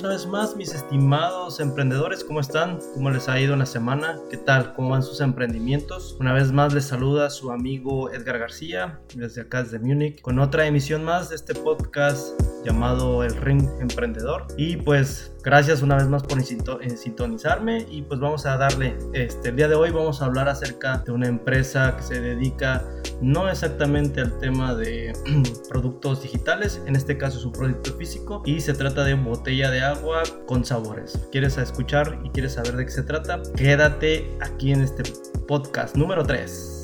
una 0.00 0.10
vez 0.10 0.26
más, 0.26 0.54
mis 0.54 0.74
estimados 0.74 1.58
emprendedores. 1.60 2.22
¿Cómo 2.22 2.40
están? 2.40 2.78
¿Cómo 2.94 3.10
les 3.10 3.28
ha 3.28 3.40
ido 3.40 3.56
la 3.56 3.66
semana? 3.66 4.18
¿Qué 4.30 4.36
tal? 4.36 4.74
¿Cómo 4.74 4.90
van 4.90 5.02
sus 5.02 5.20
emprendimientos? 5.20 6.16
Una 6.20 6.32
vez 6.32 6.52
más 6.52 6.72
les 6.72 6.84
saluda 6.84 7.30
su 7.30 7.50
amigo 7.50 8.10
Edgar 8.12 8.38
García, 8.38 9.00
desde 9.14 9.42
acá 9.42 9.62
desde 9.62 9.78
Múnich, 9.80 10.20
con 10.20 10.38
otra 10.38 10.66
emisión 10.66 11.02
más 11.02 11.30
de 11.30 11.36
este 11.36 11.54
podcast 11.54 12.40
llamado 12.64 13.24
El 13.24 13.34
Ring 13.36 13.68
Emprendedor. 13.80 14.46
Y 14.56 14.76
pues 14.76 15.32
gracias 15.42 15.82
una 15.82 15.96
vez 15.96 16.06
más 16.06 16.22
por 16.22 16.40
sintonizarme 16.42 17.86
y 17.90 18.02
pues 18.02 18.20
vamos 18.20 18.46
a 18.46 18.56
darle, 18.56 18.96
este, 19.14 19.48
el 19.48 19.56
día 19.56 19.68
de 19.68 19.74
hoy 19.74 19.90
vamos 19.90 20.22
a 20.22 20.26
hablar 20.26 20.48
acerca 20.48 20.98
de 20.98 21.12
una 21.12 21.26
empresa 21.26 21.96
que 21.96 22.02
se 22.02 22.20
dedica 22.20 22.84
no 23.20 23.48
exactamente 23.48 24.20
al 24.20 24.38
tema 24.38 24.74
de 24.74 25.12
productos 25.68 26.22
digitales, 26.22 26.80
en 26.86 26.96
este 26.96 27.18
caso 27.18 27.38
es 27.38 27.44
un 27.44 27.52
producto 27.52 27.92
físico 27.94 28.42
y 28.44 28.60
se 28.60 28.74
trata 28.74 29.04
de 29.04 29.14
botella 29.14 29.70
de 29.70 29.80
agua 29.80 30.22
con 30.46 30.64
sabores. 30.64 31.18
¿Quieres 31.32 31.58
escuchar 31.58 32.20
y 32.24 32.30
quieres 32.30 32.54
saber 32.54 32.76
de 32.76 32.84
qué 32.84 32.90
se 32.90 33.02
trata? 33.02 33.42
Quédate 33.56 34.36
aquí 34.40 34.72
en 34.72 34.82
este 34.82 35.02
podcast 35.46 35.96
número 35.96 36.24
3. 36.24 36.77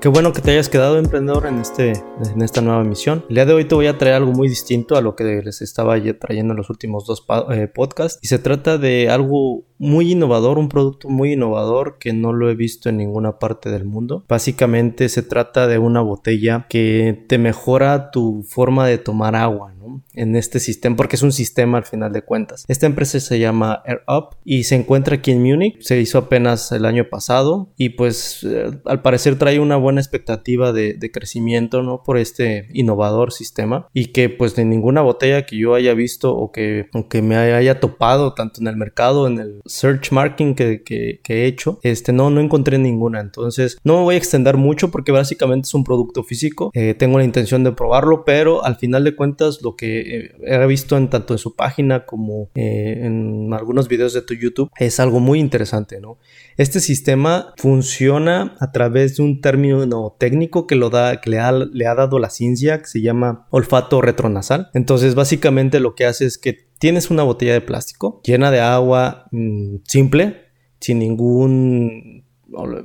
Qué 0.00 0.06
bueno 0.06 0.32
que 0.32 0.40
te 0.40 0.52
hayas 0.52 0.68
quedado 0.68 0.96
emprendedor 0.96 1.46
en, 1.46 1.58
este, 1.58 1.92
en 2.32 2.40
esta 2.40 2.60
nueva 2.60 2.82
emisión. 2.82 3.24
El 3.28 3.34
día 3.34 3.46
de 3.46 3.52
hoy 3.52 3.64
te 3.64 3.74
voy 3.74 3.88
a 3.88 3.98
traer 3.98 4.14
algo 4.14 4.30
muy 4.30 4.48
distinto 4.48 4.96
a 4.96 5.00
lo 5.00 5.16
que 5.16 5.24
les 5.24 5.60
estaba 5.60 5.96
trayendo 6.20 6.52
en 6.52 6.56
los 6.56 6.70
últimos 6.70 7.04
dos 7.04 7.26
eh, 7.50 7.66
podcasts. 7.66 8.20
Y 8.22 8.28
se 8.28 8.38
trata 8.38 8.78
de 8.78 9.10
algo 9.10 9.64
muy 9.78 10.12
innovador, 10.12 10.58
un 10.58 10.68
producto 10.68 11.08
muy 11.08 11.32
innovador 11.32 11.98
que 11.98 12.12
no 12.12 12.32
lo 12.32 12.50
he 12.50 12.54
visto 12.54 12.88
en 12.88 12.98
ninguna 12.98 13.38
parte 13.38 13.70
del 13.70 13.84
mundo. 13.84 14.24
Básicamente 14.28 15.08
se 15.08 15.22
trata 15.22 15.66
de 15.66 15.78
una 15.78 16.00
botella 16.00 16.66
que 16.68 17.24
te 17.28 17.38
mejora 17.38 18.10
tu 18.10 18.44
forma 18.48 18.86
de 18.86 18.98
tomar 18.98 19.36
agua 19.36 19.74
en 20.14 20.36
este 20.36 20.60
sistema, 20.60 20.96
porque 20.96 21.16
es 21.16 21.22
un 21.22 21.32
sistema 21.32 21.78
al 21.78 21.84
final 21.84 22.12
de 22.12 22.22
cuentas. 22.22 22.64
Esta 22.68 22.86
empresa 22.86 23.20
se 23.20 23.38
llama 23.38 23.82
Air 23.84 24.02
Up 24.08 24.36
y 24.44 24.64
se 24.64 24.74
encuentra 24.74 25.16
aquí 25.16 25.30
en 25.30 25.42
Múnich. 25.42 25.80
Se 25.80 26.00
hizo 26.00 26.18
apenas 26.18 26.72
el 26.72 26.84
año 26.84 27.08
pasado 27.08 27.72
y 27.76 27.90
pues 27.90 28.44
eh, 28.44 28.70
al 28.84 29.02
parecer 29.02 29.38
trae 29.38 29.60
una 29.60 29.76
buena 29.76 30.00
expectativa 30.00 30.72
de, 30.72 30.98
crecimiento 31.12 31.82
¿no? 31.82 32.02
por 32.02 32.18
este 32.18 32.68
innovador 32.74 33.32
sistema 33.32 33.88
y 33.94 34.06
que 34.06 34.28
pues 34.28 34.54
de 34.54 34.66
ninguna 34.66 35.00
botella 35.00 35.46
que 35.46 35.56
yo 35.56 35.74
haya 35.74 35.94
visto 35.94 36.36
o 36.36 36.52
que, 36.52 36.88
aunque 36.92 37.22
me 37.22 37.36
haya 37.36 37.80
topado 37.80 38.34
tanto 38.34 38.60
en 38.60 38.66
el 38.66 38.76
mercado, 38.76 39.26
en 39.26 39.38
el 39.38 39.60
search 39.68 40.10
marking 40.12 40.54
que, 40.54 40.82
que, 40.82 41.20
he 41.28 41.46
hecho, 41.46 41.78
este, 41.82 42.12
no, 42.12 42.30
no 42.30 42.40
encontré 42.40 42.78
ninguna. 42.78 43.20
Entonces, 43.20 43.78
no 43.84 43.98
me 43.98 44.02
voy 44.02 44.14
a 44.14 44.18
extender 44.18 44.56
mucho 44.56 44.90
porque 44.90 45.12
básicamente 45.12 45.66
es 45.66 45.74
un 45.74 45.84
producto 45.84 46.22
físico. 46.24 46.70
Eh, 46.74 46.94
tengo 46.94 47.18
la 47.18 47.24
intención 47.24 47.64
de 47.64 47.72
probarlo, 47.72 48.24
pero 48.24 48.64
al 48.64 48.76
final 48.76 49.04
de 49.04 49.14
cuentas, 49.14 49.60
lo 49.62 49.76
que 49.76 50.00
eh, 50.00 50.32
he 50.42 50.66
visto 50.66 50.96
en 50.96 51.10
tanto 51.10 51.34
en 51.34 51.38
su 51.38 51.54
página 51.54 52.06
como 52.06 52.50
eh, 52.54 53.00
en 53.02 53.52
algunos 53.52 53.88
videos 53.88 54.12
de 54.12 54.22
tu 54.22 54.34
YouTube 54.34 54.70
es 54.78 55.00
algo 55.00 55.20
muy 55.20 55.38
interesante, 55.38 56.00
¿no? 56.00 56.18
Este 56.56 56.80
sistema 56.80 57.54
funciona 57.56 58.56
a 58.58 58.72
través 58.72 59.16
de 59.16 59.22
un 59.22 59.40
término 59.40 60.16
técnico 60.18 60.66
que, 60.66 60.74
lo 60.74 60.90
da, 60.90 61.20
que 61.20 61.30
le, 61.30 61.38
ha, 61.38 61.52
le 61.52 61.86
ha 61.86 61.94
dado 61.94 62.18
la 62.18 62.30
ciencia, 62.30 62.80
que 62.80 62.86
se 62.86 63.00
llama 63.00 63.46
olfato 63.50 64.00
retronasal. 64.00 64.70
Entonces, 64.74 65.14
básicamente 65.14 65.78
lo 65.78 65.94
que 65.94 66.06
hace 66.06 66.26
es 66.26 66.36
que 66.38 66.67
tienes 66.78 67.10
una 67.10 67.22
botella 67.22 67.52
de 67.52 67.60
plástico 67.60 68.20
llena 68.24 68.50
de 68.50 68.60
agua 68.60 69.26
mm, 69.30 69.76
simple, 69.84 70.48
sin 70.80 70.98
ningún 70.98 72.24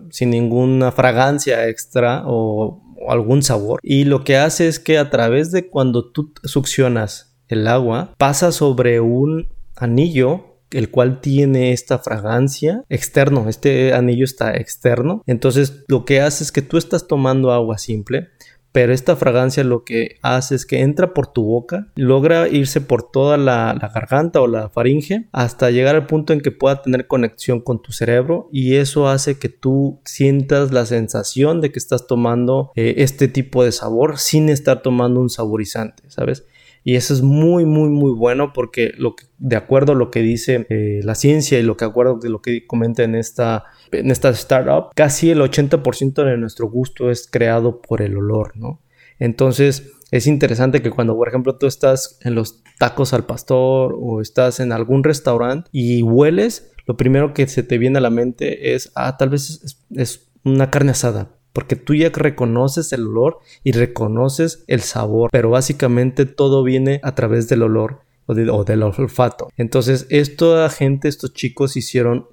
sin 0.09 0.29
ninguna 0.29 0.91
fragancia 0.91 1.67
extra 1.69 2.23
o, 2.25 2.81
algún 3.07 3.43
sabor. 3.43 3.79
Y 3.83 4.05
lo 4.05 4.23
que 4.23 4.37
hace 4.37 4.67
es 4.67 4.79
que 4.79 4.97
a 4.97 5.09
través 5.09 5.51
de 5.51 5.67
cuando 5.69 6.11
tú 6.11 6.33
succionas 6.43 7.35
el 7.49 7.67
agua, 7.67 8.13
pasa 8.17 8.51
sobre 8.51 9.01
un 9.01 9.49
anillo 9.75 10.53
el 10.71 10.89
cual 10.89 11.21
tiene 11.21 11.71
esta 11.71 11.99
fragancia 11.99 12.83
externo, 12.89 13.47
este 13.47 13.93
anillo 13.93 14.25
está 14.25 14.55
externo, 14.55 15.21
entonces 15.27 15.83
lo 15.87 16.03
que 16.03 16.21
hace 16.21 16.43
es 16.43 16.51
que 16.51 16.61
tú 16.61 16.77
estás 16.77 17.07
tomando 17.07 17.51
agua 17.51 17.77
simple, 17.77 18.29
pero 18.73 18.91
esta 18.91 19.15
fragancia 19.15 19.63
lo 19.63 19.85
que 19.85 20.17
hace 20.23 20.55
es 20.55 20.65
que 20.65 20.81
entra 20.81 21.13
por 21.13 21.27
tu 21.27 21.43
boca, 21.43 21.87
logra 21.95 22.49
irse 22.49 22.81
por 22.81 23.09
toda 23.09 23.37
la, 23.37 23.73
garganta 23.93 24.41
o 24.41 24.47
la 24.47 24.69
faringe 24.69 25.27
hasta 25.31 25.69
llegar 25.69 25.95
al 25.95 26.07
punto 26.07 26.33
en 26.33 26.41
que 26.41 26.49
pueda 26.51 26.81
tener 26.81 27.07
conexión 27.07 27.61
con 27.61 27.81
tu 27.81 27.91
cerebro 27.91 28.49
y 28.51 28.75
eso 28.75 29.07
hace 29.07 29.37
que 29.37 29.47
tú 29.47 29.99
sientas 30.03 30.71
la 30.71 30.87
sensación 30.87 31.61
de 31.61 31.71
que 31.71 31.77
estás 31.77 32.07
tomando 32.07 32.71
eh, 32.75 32.95
este 32.97 33.27
tipo 33.27 33.63
de 33.63 33.71
sabor 33.71 34.17
sin 34.17 34.49
estar 34.49 34.81
tomando 34.81 35.21
un 35.21 35.29
saborizante, 35.29 36.03
¿sabes? 36.07 36.43
Y 36.83 36.95
eso 36.95 37.13
es 37.13 37.21
muy, 37.21 37.65
muy, 37.65 37.89
muy 37.89 38.11
bueno 38.11 38.51
porque 38.53 38.91
de 39.37 39.55
acuerdo 39.55 39.93
a 39.93 39.95
lo 39.95 40.11
que 40.11 40.21
dice 40.21 40.65
eh, 40.69 40.99
la 41.03 41.15
ciencia 41.15 41.59
y 41.59 41.63
lo 41.63 41.77
que 41.77 41.85
acuerdo 41.85 42.19
de 42.19 42.29
lo 42.29 42.41
que 42.41 42.67
comenta 42.67 43.03
en 43.03 43.15
esta, 43.15 43.63
en 43.91 44.11
esta 44.11 44.29
startup, 44.31 44.93
casi 44.95 45.31
el 45.31 45.39
80% 45.39 46.23
de 46.25 46.37
nuestro 46.37 46.69
gusto 46.69 47.09
es 47.09 47.27
creado 47.29 47.81
por 47.81 48.01
el 48.01 48.17
olor, 48.17 48.57
¿no? 48.57 48.81
Entonces, 49.19 49.91
es 50.11 50.27
interesante 50.27 50.81
que 50.81 50.89
cuando, 50.89 51.15
por 51.15 51.29
ejemplo, 51.29 51.55
tú 51.57 51.67
estás 51.67 52.19
en 52.21 52.35
los 52.35 52.61
tacos 52.77 53.13
al 53.13 53.25
pastor 53.25 53.95
o 53.97 54.21
estás 54.21 54.59
en 54.59 54.71
algún 54.71 55.03
restaurante 55.03 55.69
y 55.71 56.03
hueles, 56.03 56.71
lo 56.85 56.97
primero 56.97 57.33
que 57.33 57.47
se 57.47 57.63
te 57.63 57.77
viene 57.77 57.99
a 57.99 58.01
la 58.01 58.09
mente 58.09 58.73
es, 58.73 58.91
ah, 58.95 59.15
tal 59.17 59.29
vez 59.29 59.85
es 59.95 60.27
una 60.43 60.69
carne 60.69 60.91
asada 60.91 61.29
porque 61.53 61.75
tú 61.75 61.93
ya 61.93 62.09
reconoces 62.09 62.91
el 62.91 63.07
olor 63.07 63.39
y 63.63 63.71
reconoces 63.71 64.63
el 64.67 64.81
sabor, 64.81 65.29
pero 65.31 65.51
básicamente 65.51 66.25
todo 66.25 66.63
viene 66.63 66.99
a 67.03 67.15
través 67.15 67.47
del 67.47 67.61
olor 67.61 68.01
o, 68.25 68.63
del 68.63 68.83
olfato. 68.83 69.49
Entonces, 69.57 70.07
esta 70.09 70.69
gente, 70.69 71.07
estos 71.07 71.33
chicos 71.33 71.75
hicieron 71.75 72.27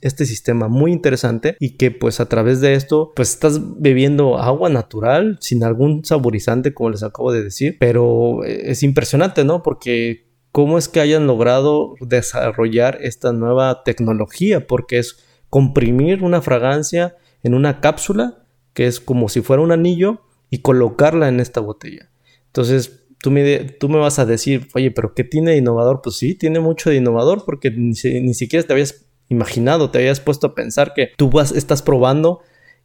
este 0.00 0.26
sistema 0.26 0.68
muy 0.68 0.92
interesante 0.92 1.56
y 1.60 1.76
que 1.76 1.90
pues 1.90 2.20
a 2.20 2.28
través 2.28 2.60
de 2.60 2.74
esto, 2.74 3.12
pues 3.14 3.30
estás 3.30 3.60
bebiendo 3.80 4.38
agua 4.38 4.68
natural 4.68 5.38
sin 5.40 5.64
algún 5.64 6.04
saborizante, 6.04 6.74
como 6.74 6.90
les 6.90 7.02
acabo 7.02 7.32
de 7.32 7.44
decir, 7.44 7.76
pero 7.78 8.44
es 8.44 8.82
impresionante, 8.82 9.44
¿no? 9.44 9.62
Porque 9.62 10.26
cómo 10.52 10.78
es 10.78 10.88
que 10.88 11.00
hayan 11.00 11.26
logrado 11.26 11.94
desarrollar 12.00 12.98
esta 13.00 13.32
nueva 13.32 13.84
tecnología, 13.84 14.66
porque 14.66 14.98
es 14.98 15.18
comprimir 15.48 16.22
una 16.22 16.42
fragancia 16.42 17.16
en 17.42 17.54
una 17.54 17.80
cápsula 17.80 18.45
que 18.76 18.86
es 18.86 19.00
como 19.00 19.30
si 19.30 19.40
fuera 19.40 19.62
un 19.62 19.72
anillo, 19.72 20.20
y 20.50 20.58
colocarla 20.58 21.28
en 21.28 21.40
esta 21.40 21.60
botella. 21.60 22.10
Entonces, 22.48 23.04
tú 23.22 23.30
me, 23.30 23.60
tú 23.64 23.88
me 23.88 23.98
vas 23.98 24.18
a 24.18 24.26
decir, 24.26 24.68
oye, 24.74 24.90
pero 24.90 25.14
¿qué 25.14 25.24
tiene 25.24 25.52
de 25.52 25.56
innovador? 25.56 26.02
Pues 26.02 26.16
sí, 26.16 26.34
tiene 26.34 26.60
mucho 26.60 26.90
de 26.90 26.96
innovador 26.96 27.44
porque 27.46 27.70
ni, 27.70 27.94
siquiera 27.94 28.66
te 28.66 28.74
habías 28.74 29.06
imaginado, 29.28 29.90
te 29.90 29.98
habías 29.98 30.20
puesto 30.20 30.48
a 30.48 30.54
pensar 30.54 30.92
que 30.94 31.10
tú 31.16 31.30
vas, 31.30 31.52
estás 31.52 31.80
probando 31.80 32.40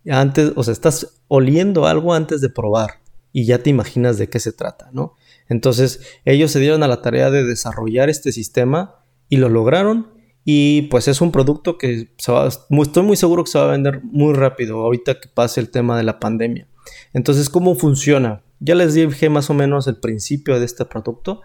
antes, 0.09 0.53
o 0.55 0.63
sea, 0.63 0.71
estás 0.71 1.19
oliendo 1.27 1.85
algo 1.85 2.13
antes 2.13 2.39
de 2.39 2.49
probar 2.49 3.01
y 3.33 3.45
ya 3.45 3.59
te 3.59 3.69
imaginas 3.69 4.17
de 4.17 4.29
qué 4.29 4.39
se 4.39 4.53
trata, 4.53 4.89
¿no? 4.93 5.15
Entonces, 5.49 5.99
ellos 6.23 6.51
se 6.51 6.61
dieron 6.61 6.83
a 6.83 6.87
la 6.87 7.01
tarea 7.01 7.29
de 7.29 7.43
desarrollar 7.43 8.09
este 8.09 8.31
sistema 8.31 9.03
y 9.27 9.37
lo 9.37 9.49
lograron 9.49 10.07
y 10.43 10.83
pues 10.83 11.07
es 11.07 11.21
un 11.21 11.31
producto 11.31 11.77
que 11.77 12.09
estoy 12.17 13.03
muy 13.03 13.15
seguro 13.15 13.43
que 13.43 13.51
se 13.51 13.59
va 13.59 13.65
a 13.65 13.71
vender 13.71 14.01
muy 14.03 14.33
rápido 14.33 14.79
ahorita 14.79 15.19
que 15.19 15.27
pase 15.27 15.59
el 15.59 15.69
tema 15.69 15.97
de 15.97 16.03
la 16.03 16.19
pandemia. 16.19 16.67
Entonces, 17.13 17.49
¿cómo 17.49 17.75
funciona? 17.75 18.41
Ya 18.59 18.75
les 18.75 18.93
dije 18.93 19.29
más 19.29 19.49
o 19.49 19.53
menos 19.53 19.87
el 19.87 19.97
principio 19.97 20.59
de 20.59 20.65
este 20.65 20.85
producto. 20.85 21.41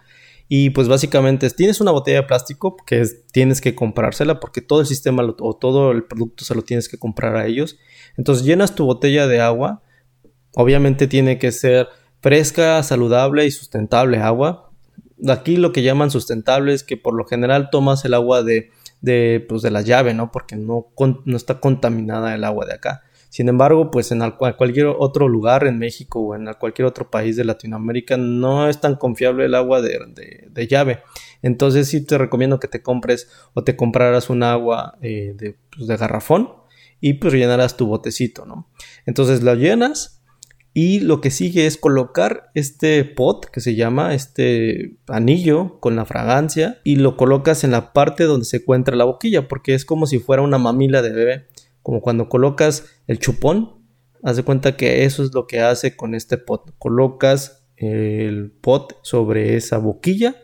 Y 0.48 0.70
pues 0.70 0.86
básicamente 0.86 1.50
tienes 1.50 1.80
una 1.80 1.90
botella 1.90 2.20
de 2.20 2.26
plástico 2.26 2.76
que 2.86 3.04
tienes 3.32 3.60
que 3.60 3.74
comprársela 3.74 4.38
porque 4.38 4.60
todo 4.60 4.80
el 4.80 4.86
sistema 4.86 5.24
o 5.40 5.56
todo 5.56 5.90
el 5.90 6.04
producto 6.04 6.44
se 6.44 6.54
lo 6.54 6.62
tienes 6.62 6.88
que 6.88 6.98
comprar 6.98 7.36
a 7.36 7.46
ellos. 7.46 7.78
Entonces 8.16 8.44
llenas 8.44 8.76
tu 8.76 8.86
botella 8.86 9.26
de 9.26 9.40
agua. 9.40 9.82
Obviamente 10.54 11.08
tiene 11.08 11.38
que 11.38 11.50
ser 11.50 11.88
fresca, 12.20 12.80
saludable 12.84 13.44
y 13.44 13.50
sustentable 13.50 14.18
agua. 14.18 14.70
Aquí 15.26 15.56
lo 15.56 15.72
que 15.72 15.82
llaman 15.82 16.12
sustentable 16.12 16.74
es 16.74 16.84
que 16.84 16.96
por 16.96 17.14
lo 17.14 17.24
general 17.24 17.68
tomas 17.70 18.04
el 18.04 18.14
agua 18.14 18.44
de 18.44 18.70
de, 19.06 19.44
pues, 19.48 19.62
de 19.62 19.70
la 19.70 19.80
llave, 19.80 20.12
¿no? 20.12 20.30
Porque 20.32 20.56
no, 20.56 20.88
no 21.24 21.36
está 21.36 21.60
contaminada 21.60 22.34
el 22.34 22.44
agua 22.44 22.66
de 22.66 22.74
acá. 22.74 23.04
Sin 23.28 23.48
embargo, 23.48 23.90
pues 23.90 24.10
en 24.12 24.22
cualquier 24.56 24.86
otro 24.86 25.28
lugar 25.28 25.66
en 25.66 25.78
México 25.78 26.20
o 26.20 26.34
en 26.34 26.48
cualquier 26.58 26.86
otro 26.86 27.10
país 27.10 27.36
de 27.36 27.44
Latinoamérica 27.44 28.16
no 28.16 28.68
es 28.68 28.80
tan 28.80 28.96
confiable 28.96 29.44
el 29.44 29.54
agua 29.54 29.82
de, 29.82 29.98
de, 30.48 30.66
llave. 30.66 31.02
Entonces 31.42 31.88
sí 31.88 32.04
te 32.04 32.18
recomiendo 32.18 32.58
que 32.58 32.68
te 32.68 32.82
compres 32.82 33.28
o 33.52 33.62
te 33.62 33.76
compraras 33.76 34.30
un 34.30 34.42
agua 34.42 34.96
eh, 35.02 35.34
de, 35.36 35.56
pues, 35.74 35.86
de 35.86 35.96
garrafón 35.96 36.50
y 37.00 37.14
pues 37.14 37.32
rellenarás 37.32 37.76
tu 37.76 37.86
botecito, 37.86 38.46
¿no? 38.46 38.68
Entonces 39.04 39.42
la 39.42 39.54
llenas 39.54 40.15
y 40.78 41.00
lo 41.00 41.22
que 41.22 41.30
sigue 41.30 41.64
es 41.64 41.78
colocar 41.78 42.50
este 42.52 43.02
pot 43.02 43.46
que 43.46 43.62
se 43.62 43.76
llama 43.76 44.12
este 44.12 44.98
anillo 45.08 45.80
con 45.80 45.96
la 45.96 46.04
fragancia 46.04 46.82
y 46.84 46.96
lo 46.96 47.16
colocas 47.16 47.64
en 47.64 47.70
la 47.70 47.94
parte 47.94 48.24
donde 48.24 48.44
se 48.44 48.58
encuentra 48.58 48.94
la 48.94 49.06
boquilla 49.06 49.48
porque 49.48 49.72
es 49.72 49.86
como 49.86 50.06
si 50.06 50.18
fuera 50.18 50.42
una 50.42 50.58
mamila 50.58 51.00
de 51.00 51.12
bebé. 51.12 51.46
Como 51.82 52.02
cuando 52.02 52.28
colocas 52.28 52.84
el 53.06 53.18
chupón 53.18 53.86
haz 54.22 54.36
de 54.36 54.42
cuenta 54.42 54.76
que 54.76 55.06
eso 55.06 55.24
es 55.24 55.32
lo 55.32 55.46
que 55.46 55.60
hace 55.60 55.96
con 55.96 56.14
este 56.14 56.36
pot. 56.36 56.74
Colocas 56.76 57.64
el 57.76 58.50
pot 58.50 58.98
sobre 59.00 59.56
esa 59.56 59.78
boquilla 59.78 60.36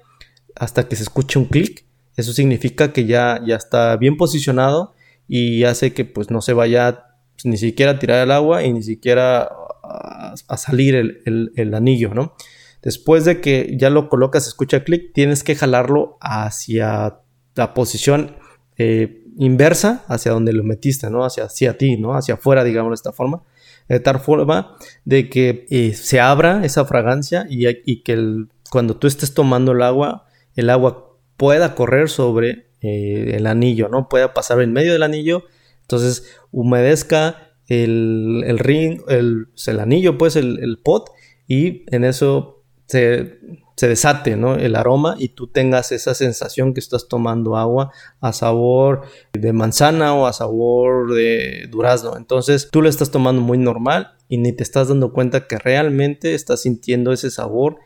hasta 0.56 0.88
que 0.88 0.96
se 0.96 1.02
escuche 1.02 1.38
un 1.38 1.44
clic. 1.44 1.84
Eso 2.17 2.32
significa 2.32 2.94
que 2.94 3.05
ya, 3.05 3.38
ya 3.46 3.56
está 3.56 3.94
bien 3.99 4.17
posicionado 4.17 4.94
y 5.29 5.64
hace 5.64 5.93
que 5.93 6.06
pues 6.06 6.31
no 6.31 6.40
se 6.40 6.55
vaya 6.55 7.05
ni 7.44 7.56
siquiera 7.56 7.93
a 7.93 7.99
tirar 7.99 8.25
el 8.25 8.31
agua 8.31 8.64
y 8.64 8.73
ni 8.73 8.82
siquiera 8.82 9.50
a, 9.82 10.56
salir 10.56 10.94
el, 10.94 11.75
anillo, 11.75 12.14
¿no? 12.14 12.34
Después 12.82 13.25
de 13.25 13.40
que 13.40 13.76
ya 13.79 13.90
lo 13.90 14.08
colocas, 14.08 14.46
escucha 14.46 14.84
clic, 14.84 15.12
tienes 15.12 15.44
que 15.44 15.55
jalarlo 15.55 16.19
hacia 16.20 17.19
la 17.55 17.75
posición 17.75 18.37
eh, 18.76 19.25
inversa, 19.37 20.05
hacia 20.08 20.32
donde 20.32 20.52
lo 20.52 20.64
metiste, 20.64 21.11
¿no? 21.11 21.25
Hacia, 21.25 21.44
hacia 21.44 21.79
ti, 21.79 21.96
¿no? 21.96 22.14
Hacia 22.14 22.34
afuera, 22.34 22.64
digamos 22.64 22.90
de 22.90 22.94
esta 22.94 23.12
forma. 23.12 23.43
De 23.88 24.00
tal 24.00 24.20
forma 24.20 24.76
de 25.05 25.29
que 25.29 25.67
eh, 25.70 25.94
se 25.94 26.20
abra 26.20 26.64
esa 26.64 26.84
fragancia 26.84 27.46
y, 27.49 28.02
que 28.02 28.46
cuando 28.70 28.96
tú 28.96 29.06
estés 29.06 29.34
tomando 29.34 29.73
el 29.73 29.82
agua, 29.82 30.26
el 30.55 30.70
agua 30.70 31.17
pueda 31.37 31.75
correr 31.75 32.08
sobre 32.08 32.69
eh, 32.81 33.34
el 33.34 33.46
anillo, 33.46 33.88
¿no? 33.88 34.08
Pueda 34.08 34.34
pasar 34.34 34.61
en 34.61 34.73
medio 34.73 34.93
del 34.93 35.02
anillo, 35.02 35.44
entonces 35.82 36.25
humedezca 36.52 37.52
el, 37.73 38.45
el 38.47 38.59
ring, 38.59 39.03
el, 39.09 39.49
el, 39.67 39.81
anillo, 39.81 40.19
pues 40.19 40.37
el, 40.37 40.59
el, 40.61 40.79
pot, 40.79 41.11
y 41.47 41.85
en 41.95 42.05
eso 42.05 42.63
se, 42.87 43.39
se, 43.77 43.89
desate 43.89 44.37
¿no? 44.37 44.57
el 44.57 44.77
aroma 44.77 45.17
y 45.19 45.29
tú 45.29 45.47
tengas 45.47 45.93
esa 45.93 46.15
sensación 46.15 46.75
que 46.75 46.81
estás 46.81 47.09
tomando 47.09 47.57
agua 47.57 47.93
a 48.21 48.33
sabor 48.33 49.03
de 49.33 49.53
manzana 49.53 50.15
o 50.15 50.27
a 50.27 50.33
sabor 50.33 51.15
de 51.15 51.69
durazno. 51.71 52.17
Entonces 52.17 52.69
tú 52.71 52.83
lo 52.83 52.89
estás 52.89 53.11
tomando 53.11 53.41
muy 53.41 53.59
normal 53.59 54.13
y 54.29 54.39
ni 54.39 54.53
te 54.53 54.63
estás 54.63 54.89
dando 54.89 55.13
cuenta 55.13 55.47
que 55.47 55.59
realmente 55.59 56.35
estás 56.35 56.63
sintiendo 56.63 57.13
ese 57.13 57.31
sabor, 57.31 57.77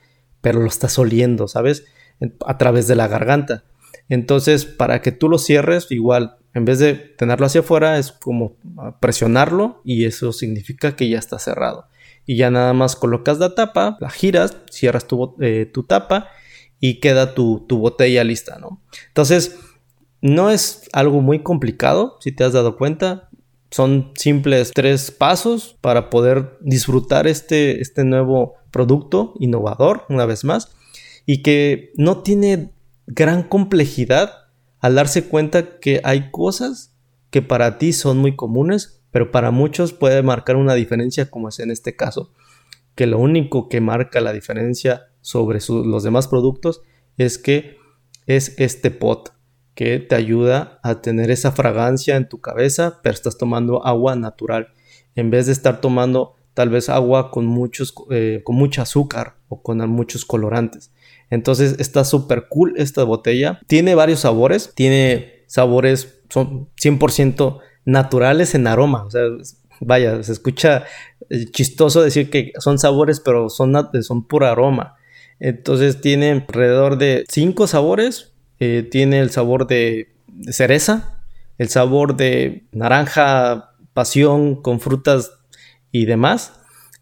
pero 0.41 0.61
lo 0.61 0.67
estás 0.67 0.99
oliendo, 0.99 1.49
¿sabes? 1.49 1.85
A 2.45 2.59
través 2.59 2.89
de 2.89 2.97
la 2.97 3.09
garganta. 3.09 3.65
Entonces, 4.09 4.65
para 4.65 5.03
que 5.03 5.13
tú 5.13 5.29
lo 5.29 5.39
cierres, 5.39 5.91
igual 5.91 6.37
en 6.57 6.65
vez 6.65 6.79
de 6.79 6.95
tenerlo 6.95 7.45
hacia 7.45 7.61
afuera, 7.61 7.99
es 7.99 8.13
como 8.13 8.57
presionarlo 8.99 9.83
y 9.85 10.07
eso 10.07 10.33
significa 10.33 10.97
que 10.97 11.07
ya 11.07 11.19
está 11.19 11.39
cerrado. 11.39 11.87
Y 12.25 12.37
ya 12.37 12.51
nada 12.51 12.73
más 12.73 12.97
colocas 12.97 13.39
la 13.39 13.55
tapa, 13.55 13.99
la 14.01 14.09
giras, 14.09 14.57
cierras 14.71 15.07
tu, 15.07 15.37
eh, 15.43 15.71
tapa 15.87 16.29
y 16.81 16.99
queda 17.01 17.35
tu, 17.35 17.67
botella 17.69 18.25
lista, 18.25 18.59
¿no? 18.59 18.81
Entonces, 19.09 19.59
no 20.23 20.49
es 20.49 20.89
algo 20.95 21.21
muy 21.21 21.43
complicado, 21.43 22.17
si 22.21 22.33
te 22.33 22.43
has 22.43 22.55
dado 22.55 22.79
cuenta. 22.79 23.29
Son 23.71 24.13
simples 24.15 24.71
tres 24.73 25.11
pasos 25.11 25.77
para 25.83 26.09
poder 26.09 26.57
disfrutar 26.63 27.27
este, 27.27 27.83
este 27.83 28.03
nuevo 28.03 28.55
producto 28.71 29.35
innovador, 29.41 30.07
una 30.09 30.25
vez 30.25 30.43
más, 30.43 30.71
y 31.27 31.43
que 31.43 31.93
no 31.97 32.23
tiene 32.23 32.73
gran 33.07 33.43
complejidad 33.43 34.46
al 34.87 34.95
darse 34.95 35.25
cuenta 35.25 35.81
que 35.81 36.01
hay 36.05 36.31
cosas 36.31 36.95
que 37.31 37.43
para 37.43 37.77
ti 37.77 37.93
son 37.93 38.19
muy 38.19 38.37
comunes, 38.37 39.03
pero 39.11 39.33
para 39.33 39.51
muchos 39.51 39.93
puede 39.93 40.23
marcar 40.23 40.55
una 40.55 40.75
diferencia, 40.75 41.29
como 41.29 41.49
es 41.49 41.59
en 41.59 41.73
este 41.73 41.97
caso, 41.97 42.33
que 42.95 43.09
lo 43.09 43.19
único 43.19 43.69
que 43.69 43.81
marca 43.81 44.21
la 44.21 44.33
diferencia 44.33 45.09
sobre 45.23 45.59
los 45.69 46.05
demás 46.05 46.29
productos 46.29 46.83
es 47.19 47.37
que 47.37 47.79
es 48.29 48.55
este 48.59 48.93
pot 48.93 49.33
que 49.75 49.99
te 49.99 50.15
ayuda 50.15 50.79
a 50.85 51.03
tener 51.03 51.33
esa 51.33 51.51
fragancia 51.51 52.15
en 52.15 52.29
tu 52.29 52.41
cabeza, 52.41 53.01
pero 53.03 53.13
estás 53.13 53.39
tomando 53.39 53.85
agua 53.85 54.15
natural 54.15 54.69
en 55.17 55.31
vez 55.31 55.47
de 55.47 55.53
estar 55.53 55.81
tomando 55.81 56.37
tal 56.55 56.69
vez 56.69 56.89
agua 56.91 57.33
con 57.33 57.45
muchos 57.45 57.93
eh, 58.13 58.43
con 58.45 58.55
mucho 58.55 58.83
azúcar 58.83 59.35
o 59.49 59.63
con 59.65 59.79
muchos 59.91 60.25
colorantes. 60.25 60.93
Entonces 61.31 61.77
está 61.79 62.05
súper 62.05 62.47
cool 62.49 62.75
esta 62.77 63.05
botella. 63.05 63.61
Tiene 63.67 63.95
varios 63.95 64.21
sabores. 64.21 64.73
Tiene 64.75 65.45
sabores, 65.47 66.21
son 66.29 66.69
100% 66.81 67.61
naturales 67.85 68.55
en 68.55 68.67
aroma. 68.67 69.05
O 69.05 69.11
sea, 69.11 69.23
vaya, 69.81 70.23
se 70.23 70.33
escucha 70.33 70.85
eh, 71.31 71.47
chistoso 71.51 72.03
decir 72.03 72.31
que 72.31 72.53
son 72.59 72.79
sabores, 72.79 73.21
pero 73.21 73.49
son, 73.49 73.75
son 74.03 74.27
puro 74.27 74.47
aroma. 74.47 74.97
Entonces 75.39 76.01
tiene 76.01 76.31
alrededor 76.33 76.99
de 76.99 77.25
5 77.29 77.67
sabores. 77.67 78.33
Eh, 78.59 78.89
tiene 78.91 79.21
el 79.21 79.31
sabor 79.31 79.67
de, 79.67 80.15
cereza, 80.49 81.23
el 81.59 81.69
sabor 81.69 82.17
de 82.17 82.65
naranja, 82.73 83.73
pasión 83.93 84.61
con 84.63 84.81
frutas 84.81 85.33
y 85.93 86.07
demás. 86.07 86.55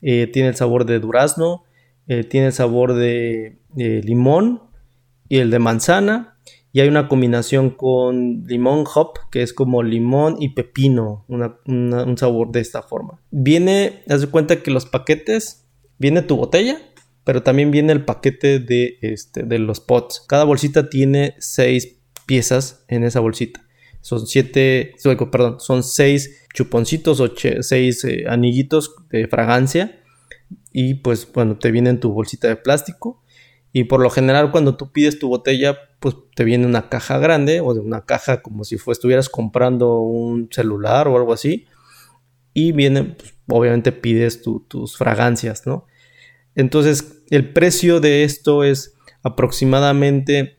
Eh, 0.03 0.27
tiene 0.27 0.49
el 0.49 0.56
sabor 0.56 0.85
de 0.85 0.99
durazno, 0.99 1.64
tiene 2.06 2.47
el 2.47 2.53
sabor 2.53 2.95
de 2.95 3.59
limón 3.75 4.62
y 5.29 5.39
el 5.39 5.51
de 5.51 5.59
manzana. 5.59 6.39
Y 6.73 6.81
hay 6.81 6.89
una 6.89 7.06
combinación 7.06 7.71
con 7.71 8.45
limón 8.47 8.85
hop, 8.93 9.12
que 9.31 9.43
es 9.43 9.53
como 9.53 9.85
limón 9.85 10.37
y 10.41 10.51
pepino, 10.55 11.25
un 11.29 12.15
sabor 12.19 12.51
de 12.51 12.61
esta 12.61 12.83
forma. 12.83 13.21
Viene, 13.31 14.03
haz 14.09 14.23
de 14.23 14.27
cuenta 14.27 14.61
que 14.61 14.73
los 14.73 14.85
paquetes, 14.85 15.67
viene 15.99 16.23
tu 16.23 16.37
botella, 16.37 16.79
pero 17.23 17.43
también 17.43 17.71
viene 17.71 17.93
el 17.93 18.05
paquete 18.05 18.59
de, 18.59 18.99
este, 19.03 19.45
de 19.45 19.59
los 19.59 19.81
pots. 19.81 20.25
Cada 20.27 20.45
bolsita 20.45 20.91
tiene 20.91 21.35
seis 21.39 21.97
piezas 22.27 22.85
en 22.89 23.05
esa 23.05 23.21
bolsita. 23.21 23.65
Son 24.01 24.27
siete, 24.27 24.93
perdón, 25.33 25.61
son 25.61 25.83
seis 25.83 26.45
chuponcitos 26.53 27.21
o 27.21 27.33
seis 27.61 28.05
eh, 28.05 28.25
anillitos 28.29 28.95
de 29.11 29.27
fragancia. 29.29 30.01
Y 30.73 30.95
pues 30.95 31.31
bueno, 31.33 31.59
te 31.59 31.71
viene 31.71 31.91
en 31.91 32.01
tu 32.01 32.12
bolsita 32.12 32.49
de 32.49 32.56
plástico 32.56 33.23
y 33.73 33.85
por 33.85 34.01
lo 34.01 34.11
general 34.11 34.51
cuando 34.53 34.77
tú 34.77 34.93
pides 34.93 35.19
tu 35.19 35.29
botella, 35.29 35.77
pues 36.01 36.15
te 36.37 36.45
viene 36.45 36.67
una 36.67 36.89
caja 36.89 37.19
grande 37.19 37.61
o 37.61 37.75
de 37.75 37.81
una 37.81 38.05
caja 38.05 38.41
como 38.41 38.65
si 38.65 38.77
estuvieras 38.87 39.29
comprando 39.29 39.99
un 40.01 40.49
celular 40.51 41.09
o 41.09 41.17
algo 41.17 41.33
así. 41.33 41.67
Y 42.53 42.71
viene, 42.71 43.03
pues, 43.05 43.35
obviamente 43.49 43.91
pides 43.91 44.43
tus 44.43 44.97
fragancias, 44.97 45.67
¿no? 45.67 45.87
Entonces 46.55 47.25
el 47.31 47.53
precio 47.53 48.01
de 48.01 48.23
esto 48.25 48.63
es 48.63 48.94
aproximadamente 49.23 50.58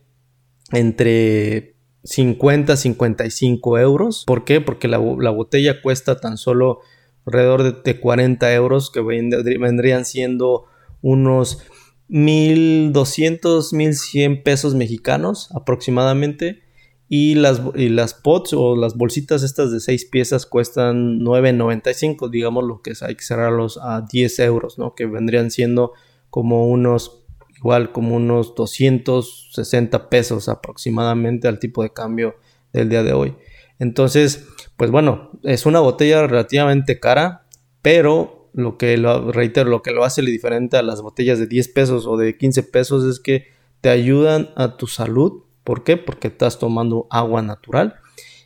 entre 0.71 1.75
50 2.03 2.73
a 2.73 2.77
55 2.77 3.79
euros. 3.79 4.23
¿Por 4.25 4.45
qué? 4.45 4.61
Porque 4.61 4.87
la, 4.87 4.97
botella 4.97 5.81
cuesta 5.81 6.19
tan 6.19 6.37
solo 6.37 6.81
alrededor 7.25 7.83
de, 7.83 7.99
40 7.99 8.53
euros 8.53 8.91
que 8.91 9.01
vendrían 9.01 10.05
siendo 10.05 10.65
unos 11.01 11.63
1200, 12.07 13.73
1100 13.73 14.43
pesos 14.43 14.75
mexicanos 14.75 15.49
aproximadamente. 15.53 16.61
Y 17.07 17.35
las, 17.35 17.61
las 17.75 18.15
pots 18.15 18.53
o 18.53 18.75
las 18.75 18.95
bolsitas 18.95 19.43
estas 19.43 19.71
de 19.71 19.79
6 19.79 20.05
piezas 20.05 20.47
cuestan 20.47 21.19
9.95, 21.19 22.31
digamos 22.31 22.63
lo 22.63 22.81
que 22.81 22.91
es, 22.91 23.03
hay 23.03 23.13
que 23.13 23.23
cerrarlos 23.23 23.79
a 23.79 24.01
10 24.01 24.39
euros, 24.39 24.79
¿no? 24.79 24.95
Que 24.95 25.05
vendrían 25.05 25.51
siendo 25.51 25.93
como 26.31 26.67
unos, 26.67 27.23
igual 27.57 27.91
como 27.91 28.15
unos 28.15 28.55
260 28.55 30.09
pesos 30.09 30.49
aproximadamente 30.49 31.47
al 31.47 31.59
tipo 31.59 31.83
de 31.83 31.93
cambio 31.93 32.37
del 32.73 32.89
día 32.89 33.03
de 33.03 33.13
hoy. 33.13 33.35
Entonces, 33.79 34.47
pues 34.77 34.91
bueno, 34.91 35.31
es 35.43 35.65
una 35.65 35.79
botella 35.79 36.25
relativamente 36.27 36.99
cara, 36.99 37.45
pero 37.81 38.49
lo 38.53 38.77
que 38.77 38.97
lo 38.97 39.31
reitero, 39.31 39.69
lo 39.69 39.81
que 39.81 39.91
lo 39.91 40.03
hace 40.05 40.21
diferente 40.21 40.77
a 40.77 40.81
las 40.81 41.01
botellas 41.01 41.39
de 41.39 41.47
10 41.47 41.67
pesos 41.69 42.07
o 42.07 42.17
de 42.17 42.37
15 42.37 42.63
pesos 42.63 43.03
es 43.03 43.19
que 43.19 43.47
te 43.81 43.89
ayudan 43.89 44.49
a 44.55 44.77
tu 44.77 44.87
salud. 44.87 45.43
¿Por 45.63 45.83
qué? 45.83 45.97
Porque 45.97 46.29
estás 46.29 46.57
tomando 46.57 47.07
agua 47.09 47.41
natural 47.41 47.95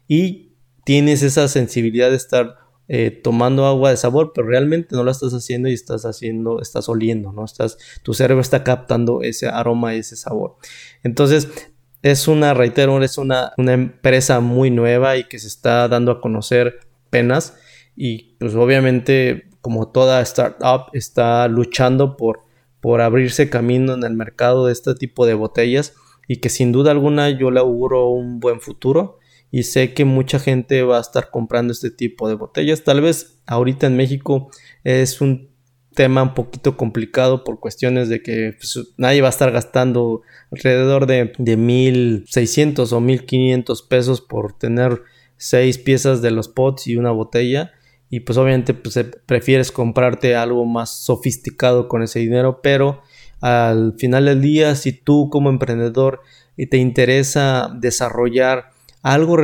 y 0.07 0.53
tienes 0.83 1.21
esa 1.21 1.48
sensibilidad 1.48 2.09
de 2.09 2.15
estar 2.15 2.57
eh, 2.88 3.12
tomando 3.12 3.67
agua 3.67 3.91
de 3.91 3.98
sabor, 3.98 4.31
pero 4.33 4.48
realmente 4.48 4.95
no 4.95 5.03
la 5.03 5.12
estás 5.12 5.31
haciendo 5.33 5.69
y 5.69 5.74
estás 5.74 6.05
haciendo, 6.05 6.59
estás 6.59 6.89
oliendo, 6.89 7.31
¿no? 7.31 7.45
Estás, 7.45 7.77
tu 8.01 8.15
cerebro 8.15 8.41
está 8.41 8.63
captando 8.63 9.21
ese 9.21 9.48
aroma 9.48 9.93
y 9.93 10.00
ese 10.00 10.15
sabor. 10.15 10.55
Entonces, 11.03 11.50
es 12.01 12.27
una, 12.27 12.53
reitero, 12.53 13.01
es 13.03 13.18
una, 13.18 13.53
una 13.58 13.74
empresa 13.74 14.39
muy 14.39 14.72
nueva 14.72 15.18
y 15.18 15.25
que 15.25 15.39
se 15.39 15.48
está 15.48 15.88
dando 15.88 16.12
a 16.12 16.22
conocer 16.22 16.79
apenas. 17.08 17.58
Y 17.96 18.36
pues 18.39 18.56
obviamente 18.56 19.50
como 19.62 19.89
toda 19.89 20.22
startup, 20.22 20.89
está 20.94 21.48
luchando 21.48 22.18
por, 22.18 22.41
por 22.79 23.01
abrirse 23.01 23.50
camino 23.50 23.94
en 23.94 24.03
el 24.03 24.13
mercado 24.13 24.68
de 24.68 24.74
este 24.74 24.96
tipo 24.96 25.25
de 25.25 25.34
botellas. 25.34 25.94
Y 26.27 26.38
que 26.38 26.50
sin 26.50 26.72
duda 26.72 26.91
alguna 26.91 27.29
yo 27.29 27.51
le 27.51 27.60
auguro 27.60 28.10
un 28.10 28.39
buen 28.39 28.62
futuro. 28.62 29.20
Y 29.51 29.63
sé 29.63 29.94
que 29.94 30.06
mucha 30.06 30.39
gente 30.39 30.84
va 30.84 30.98
a 30.98 31.01
estar 31.01 31.32
comprando 31.32 31.74
este 31.74 31.89
tipo 31.89 32.29
de 32.29 32.36
botellas. 32.36 32.84
Tal 32.84 33.01
vez 33.01 33.41
ahorita 33.48 33.88
en 33.88 33.98
México 33.98 34.51
es 34.84 35.22
un 35.22 35.49
tema 36.00 36.24
un 36.24 36.34
poquito 36.34 36.77
complicado 36.77 37.44
por 37.44 37.60
cuestiones 37.60 38.08
de 38.08 38.24
que 38.24 38.56
pues, 38.58 38.94
nadie 38.96 39.20
va 39.20 39.27
a 39.27 39.32
estar 39.32 39.51
gastando 39.51 40.22
alrededor 40.50 41.08
de, 41.08 41.34
de 41.38 41.58
1600 41.58 42.94
o 42.94 43.01
1500 43.01 43.82
pesos 43.82 44.22
por 44.22 44.58
tener 44.58 45.01
seis 45.36 45.77
piezas 45.77 46.22
de 46.22 46.32
los 46.32 46.48
pots 46.48 46.88
y 46.88 46.96
una 46.96 47.12
botella. 47.12 47.74
Y 48.10 48.22
pues 48.22 48.38
obviamente 48.38 48.74
pues, 48.74 48.96
eh, 48.96 49.12
prefieres 49.25 49.74
comprarte 49.74 50.38
algo 50.38 50.63
más 50.63 50.89
sofisticado 50.89 51.89
con 51.89 52.01
ese 52.01 52.20
dinero, 52.20 52.62
pero 52.63 53.01
al 53.41 53.94
final 53.98 54.24
del 54.24 54.39
día, 54.39 54.75
si 54.75 54.94
tú 54.94 55.29
como 55.29 55.50
emprendedor 55.50 56.22
y 56.56 56.68
te 56.68 56.77
interesa 56.77 57.75
desarrollar 57.77 58.72
algo, 59.01 59.38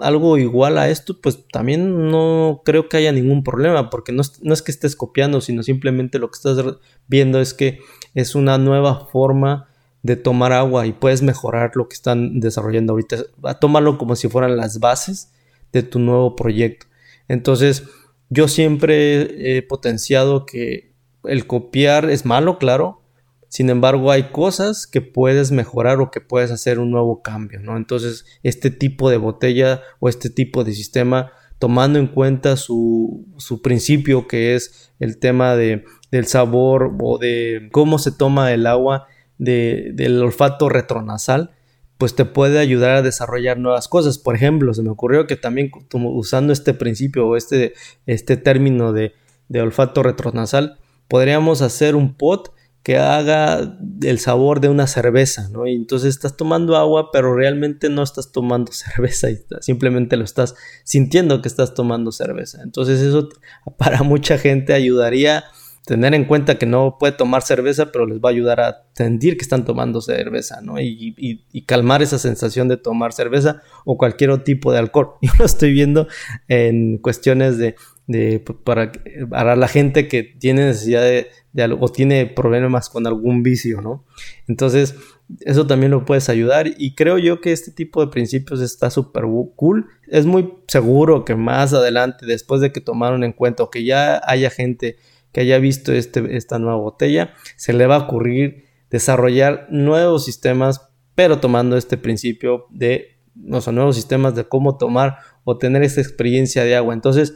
algo 0.00 0.38
igual 0.38 0.78
a 0.78 0.88
esto, 0.88 1.20
pues 1.20 1.46
también 1.52 2.10
no 2.10 2.62
creo 2.64 2.88
que 2.88 2.96
haya 2.96 3.12
ningún 3.12 3.44
problema, 3.44 3.90
porque 3.90 4.12
no 4.12 4.22
es, 4.22 4.42
no 4.42 4.54
es 4.54 4.62
que 4.62 4.72
estés 4.72 4.96
copiando, 4.96 5.40
sino 5.40 5.62
simplemente 5.62 6.18
lo 6.18 6.30
que 6.30 6.36
estás 6.36 6.64
viendo 7.06 7.40
es 7.40 7.54
que 7.54 7.80
es 8.14 8.34
una 8.34 8.58
nueva 8.58 9.06
forma 9.06 9.68
de 10.02 10.16
tomar 10.16 10.52
agua 10.52 10.86
y 10.86 10.92
puedes 10.92 11.22
mejorar 11.22 11.72
lo 11.74 11.88
que 11.88 11.94
están 11.94 12.40
desarrollando 12.40 12.92
ahorita. 12.92 13.24
Tómalo 13.60 13.98
como 13.98 14.16
si 14.16 14.28
fueran 14.28 14.56
las 14.56 14.78
bases 14.80 15.32
de 15.72 15.82
tu 15.82 15.98
nuevo 15.98 16.36
proyecto. 16.36 16.86
Entonces, 17.28 17.84
yo 18.30 18.48
siempre 18.48 19.56
he 19.58 19.62
potenciado 19.62 20.46
que 20.46 20.92
el 21.24 21.46
copiar 21.46 22.08
es 22.08 22.24
malo, 22.24 22.58
claro, 22.58 23.02
sin 23.48 23.70
embargo, 23.70 24.10
hay 24.10 24.30
cosas 24.30 24.86
que 24.86 25.00
puedes 25.00 25.52
mejorar 25.52 26.00
o 26.00 26.10
que 26.10 26.20
puedes 26.20 26.50
hacer 26.50 26.78
un 26.78 26.90
nuevo 26.90 27.22
cambio, 27.22 27.60
¿no? 27.60 27.76
Entonces, 27.76 28.24
este 28.42 28.70
tipo 28.70 29.08
de 29.08 29.16
botella 29.16 29.82
o 30.00 30.08
este 30.08 30.30
tipo 30.30 30.64
de 30.64 30.72
sistema, 30.72 31.32
tomando 31.58 31.98
en 31.98 32.08
cuenta 32.08 32.56
su, 32.56 33.26
su 33.38 33.62
principio 33.62 34.26
que 34.26 34.54
es 34.54 34.92
el 34.98 35.18
tema 35.18 35.54
de, 35.56 35.84
del 36.10 36.26
sabor 36.26 36.96
o 37.00 37.18
de 37.18 37.68
cómo 37.72 37.98
se 37.98 38.12
toma 38.12 38.52
el 38.52 38.66
agua 38.66 39.06
de, 39.38 39.92
del 39.94 40.22
olfato 40.22 40.68
retronasal, 40.68 41.52
pues 41.98 42.14
te 42.14 42.24
puede 42.24 42.58
ayudar 42.58 42.96
a 42.96 43.02
desarrollar 43.02 43.58
nuevas 43.58 43.88
cosas. 43.88 44.18
Por 44.18 44.34
ejemplo, 44.34 44.74
se 44.74 44.82
me 44.82 44.90
ocurrió 44.90 45.26
que 45.26 45.36
también 45.36 45.70
usando 45.92 46.52
este 46.52 46.74
principio 46.74 47.26
o 47.26 47.36
este, 47.36 47.74
este 48.06 48.36
término 48.36 48.92
de, 48.92 49.14
de 49.48 49.62
olfato 49.62 50.02
retronasal, 50.02 50.78
podríamos 51.08 51.62
hacer 51.62 51.94
un 51.94 52.14
pot 52.14 52.52
que 52.86 52.98
haga 52.98 53.80
el 54.02 54.20
sabor 54.20 54.60
de 54.60 54.68
una 54.68 54.86
cerveza, 54.86 55.48
¿no? 55.48 55.66
Y 55.66 55.74
entonces 55.74 56.10
estás 56.10 56.36
tomando 56.36 56.76
agua, 56.76 57.10
pero 57.10 57.34
realmente 57.34 57.88
no 57.88 58.04
estás 58.04 58.30
tomando 58.30 58.70
cerveza 58.72 59.28
y 59.28 59.40
simplemente 59.60 60.16
lo 60.16 60.22
estás 60.22 60.54
sintiendo 60.84 61.42
que 61.42 61.48
estás 61.48 61.74
tomando 61.74 62.12
cerveza. 62.12 62.62
Entonces 62.62 63.00
eso 63.00 63.28
para 63.76 64.04
mucha 64.04 64.38
gente 64.38 64.72
ayudaría 64.72 65.46
tener 65.84 66.14
en 66.14 66.26
cuenta 66.26 66.58
que 66.58 66.66
no 66.66 66.96
puede 67.00 67.12
tomar 67.12 67.42
cerveza, 67.42 67.90
pero 67.90 68.06
les 68.06 68.18
va 68.18 68.28
a 68.28 68.32
ayudar 68.32 68.60
a 68.60 68.84
sentir 68.92 69.36
que 69.36 69.42
están 69.42 69.64
tomando 69.64 70.00
cerveza, 70.00 70.60
¿no? 70.60 70.80
Y, 70.80 71.64
calmar 71.66 72.02
esa 72.02 72.20
sensación 72.20 72.68
de 72.68 72.76
tomar 72.76 73.12
cerveza 73.12 73.62
o 73.84 73.98
cualquier 73.98 74.30
otro 74.30 74.44
tipo 74.44 74.70
de 74.70 74.78
alcohol. 74.78 75.14
Yo 75.22 75.32
lo 75.40 75.44
estoy 75.44 75.72
viendo 75.72 76.06
en 76.46 76.98
cuestiones 76.98 77.58
de, 77.58 77.74
de 78.06 78.38
para, 78.64 78.92
para 79.28 79.56
la 79.56 79.68
gente 79.68 80.06
que 80.06 80.22
tiene 80.22 80.66
necesidad 80.66 81.02
de, 81.02 81.28
algo 81.62 81.84
o 81.84 81.88
tiene 81.88 82.26
problemas 82.26 82.88
con 82.88 83.06
algún 83.06 83.42
vicio, 83.42 83.80
¿no? 83.80 84.04
Entonces, 84.46 84.94
eso 85.40 85.66
también 85.66 85.90
lo 85.90 86.04
puedes 86.04 86.28
ayudar 86.28 86.68
y 86.78 86.94
creo 86.94 87.18
yo 87.18 87.40
que 87.40 87.52
este 87.52 87.72
tipo 87.72 88.04
de 88.04 88.12
principios 88.12 88.60
está 88.60 88.90
súper 88.90 89.24
cool. 89.56 89.88
Es 90.06 90.24
muy 90.26 90.54
seguro 90.68 91.24
que 91.24 91.34
más 91.34 91.72
adelante, 91.72 92.26
después 92.26 92.60
de 92.60 92.72
que 92.72 92.80
tomaron 92.80 93.24
en 93.24 93.32
cuenta 93.32 93.64
o 93.64 93.70
que 93.70 93.84
ya 93.84 94.20
haya 94.24 94.50
gente 94.50 94.96
que 95.32 95.40
haya 95.40 95.58
visto 95.58 95.92
este, 95.92 96.36
esta 96.36 96.58
nueva 96.58 96.78
botella, 96.78 97.34
se 97.56 97.74
le 97.74 97.86
va 97.86 97.96
a 97.96 98.04
ocurrir 98.04 98.64
desarrollar 98.90 99.66
nuevos 99.68 100.24
sistemas, 100.24 100.88
pero 101.14 101.40
tomando 101.40 101.76
este 101.76 101.98
principio 101.98 102.66
de, 102.70 103.18
no 103.34 103.60
son 103.60 103.74
nuevos 103.74 103.96
sistemas 103.96 104.34
de 104.34 104.44
cómo 104.44 104.78
tomar 104.78 105.18
o 105.44 105.58
tener 105.58 105.82
esta 105.82 106.00
experiencia 106.00 106.64
de 106.64 106.76
agua. 106.76 106.94
Entonces, 106.94 107.34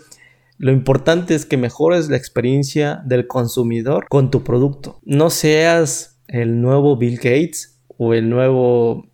lo 0.61 0.73
importante 0.73 1.35
es 1.35 1.47
que 1.47 1.57
mejores 1.57 2.11
la 2.11 2.19
experiencia 2.19 3.00
del 3.07 3.26
consumidor 3.26 4.07
con 4.11 4.31
tu 4.31 4.45
producto. 4.45 5.00
No 5.05 5.31
seas 5.31 6.21
el 6.29 6.61
nuevo 6.61 6.99
Bill 6.99 7.17
Gates 7.17 7.81
o 7.97 8.12
el 8.12 8.29
nuevo 8.29 9.07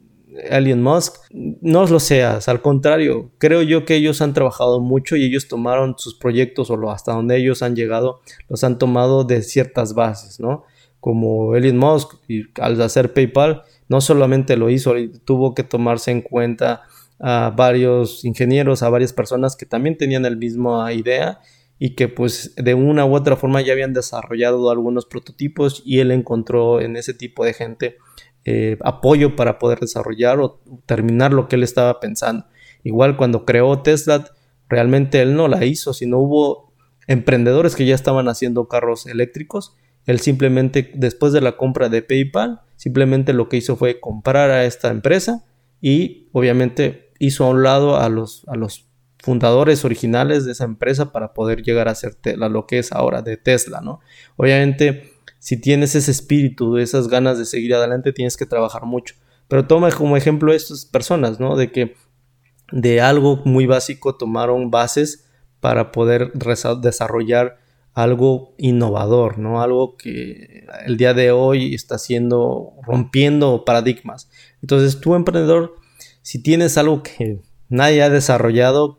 Elon 0.51 0.83
Musk, 0.83 1.15
no 1.31 1.87
lo 1.87 2.01
seas, 2.01 2.49
al 2.49 2.63
contrario, 2.63 3.31
creo 3.39 3.63
yo 3.63 3.85
que 3.85 3.95
ellos 3.95 4.21
han 4.23 4.35
trabajado 4.35 4.81
mucho 4.81 5.15
y 5.15 5.25
ellos 5.25 5.47
tomaron 5.47 5.95
sus 5.99 6.19
proyectos 6.19 6.69
o 6.69 6.91
hasta 6.91 7.13
donde 7.13 7.37
ellos 7.37 7.63
han 7.63 7.77
llegado, 7.77 8.23
los 8.49 8.65
han 8.65 8.77
tomado 8.77 9.23
de 9.23 9.43
ciertas 9.43 9.95
bases, 9.95 10.41
¿no? 10.41 10.65
Como 10.99 11.55
Elon 11.55 11.79
Musk, 11.79 12.15
y 12.27 12.43
al 12.61 12.81
hacer 12.83 13.13
PayPal, 13.13 13.63
no 13.89 14.01
solamente 14.01 14.57
lo 14.57 14.69
hizo, 14.69 14.95
tuvo 15.25 15.55
que 15.55 15.63
tomarse 15.63 16.11
en 16.11 16.23
cuenta 16.23 16.83
a 17.19 17.53
varios 17.57 18.25
ingenieros, 18.25 18.83
a 18.83 18.89
varias 18.89 19.13
personas 19.13 19.57
que 19.57 19.67
también 19.67 19.97
tenían 19.97 20.23
la 20.23 20.31
misma 20.31 20.93
idea 20.93 21.41
y 21.79 21.95
que 21.95 22.09
pues 22.09 22.55
de 22.57 22.75
una 22.75 23.05
u 23.05 23.15
otra 23.15 23.37
forma 23.37 23.61
ya 23.61 23.73
habían 23.73 23.93
desarrollado 23.93 24.71
algunos 24.71 25.07
prototipos 25.07 25.83
y 25.85 26.01
él 26.01 26.11
encontró 26.11 26.81
en 26.81 26.97
ese 26.97 27.15
tipo 27.15 27.45
de 27.45 27.53
gente 27.53 27.97
eh, 28.45 28.79
apoyo 28.83 29.37
para 29.37 29.59
poder 29.59 29.81
desarrollar 29.81 30.39
o 30.41 30.61
terminar 30.87 31.33
lo 31.33 31.49
que 31.49 31.57
él 31.57 31.63
estaba 31.63 32.01
pensando. 32.01 32.47
Igual 32.85 33.17
cuando 33.17 33.45
creó 33.45 33.83
Tesla, 33.83 34.25
realmente 34.69 35.21
él 35.21 35.35
no 35.35 35.49
la 35.49 35.65
hizo, 35.65 35.93
sino 35.93 36.19
hubo 36.19 36.73
emprendedores 37.07 37.77
que 37.77 37.87
ya 37.87 37.95
estaban 37.95 38.29
haciendo 38.29 38.69
carros 38.69 39.07
eléctricos. 39.07 39.75
Él 40.07 40.21
simplemente, 40.21 40.93
después 40.95 41.33
de 41.33 41.41
la 41.41 41.57
compra 41.57 41.89
de 41.89 42.03
PayPal, 42.03 42.61
simplemente 42.77 43.33
lo 43.33 43.49
que 43.49 43.57
hizo 43.57 43.77
fue 43.77 44.01
comprar 44.01 44.51
a 44.51 44.65
esta 44.65 44.91
empresa 44.91 45.45
y 45.81 46.29
obviamente 46.33 47.06
hizo 47.19 47.45
a 47.45 47.49
un 47.49 47.63
lado 47.63 47.97
a 47.97 48.09
los, 48.09 48.45
a 48.49 48.57
los 48.57 48.87
fundadores 49.19 49.85
originales 49.85 50.45
de 50.45 50.53
esa 50.53 50.65
empresa 50.65 51.13
para 51.13 51.35
poder 51.35 51.63
llegar 51.63 51.89
a 51.89 51.95
ser 51.95 52.17
lo 52.37 52.67
que 52.67 52.79
es 52.79 52.93
ahora 52.93 53.23
de 53.23 53.37
Tesla, 53.37 53.81
¿no? 53.81 54.01
Obviamente 54.37 55.17
si 55.47 55.57
tienes 55.61 55.95
ese 55.95 56.11
espíritu, 56.11 56.77
esas 56.77 57.07
ganas 57.07 57.39
de 57.39 57.45
seguir 57.45 57.73
adelante, 57.75 58.13
tienes 58.13 58.37
que 58.37 58.47
trabajar 58.47 58.85
mucho. 58.85 59.15
Pero 59.47 59.67
toma 59.67 59.93
como 59.93 60.17
ejemplo 60.17 60.53
estas 60.53 60.85
personas, 60.85 61.39
¿no? 61.39 61.57
De 61.57 61.71
que 61.71 61.95
de 62.73 63.01
algo 63.01 63.43
muy 63.45 63.65
básico 63.67 64.17
tomaron 64.17 64.73
bases 64.73 65.29
para 65.61 65.93
poder 65.93 66.33
desarrollar 66.33 67.59
algo 67.95 68.55
innovador, 68.59 69.39
¿no? 69.39 69.63
Algo 69.63 69.97
que 69.97 70.67
el 70.85 70.97
día 70.97 71.15
de 71.15 71.31
hoy 71.31 71.75
está 71.75 71.95
haciendo, 71.95 72.73
rompiendo 72.83 73.65
paradigmas. 73.65 74.29
Entonces, 74.63 75.01
tú 75.01 75.15
emprendedor, 75.15 75.77
si 76.27 76.43
tienes 76.43 76.77
algo 76.77 77.05
que 77.05 77.39
nadie 77.69 78.03
ha 78.03 78.11
desarrollado, 78.11 78.99